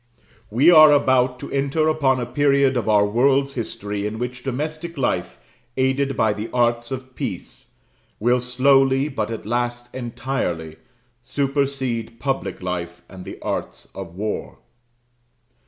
We 0.49 0.71
are 0.71 0.91
about 0.91 1.37
to 1.41 1.51
enter 1.51 1.87
upon 1.87 2.19
a 2.19 2.25
period 2.25 2.75
of 2.75 2.89
our 2.89 3.05
world's 3.05 3.53
history 3.53 4.07
in 4.07 4.17
which 4.17 4.41
domestic 4.41 4.97
life, 4.97 5.37
aided 5.77 6.17
by 6.17 6.33
the 6.33 6.49
arts 6.51 6.89
of 6.89 7.13
peace, 7.15 7.73
will 8.19 8.39
slowly, 8.39 9.09
but 9.09 9.29
at 9.29 9.45
last 9.45 9.93
entirely, 9.93 10.77
supersede 11.21 12.19
public 12.19 12.63
life 12.63 13.03
and 13.07 13.25
the 13.25 13.37
arts 13.43 13.89
of 13.93 14.15
war. 14.15 14.57